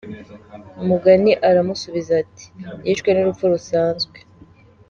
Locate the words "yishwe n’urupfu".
2.85-3.43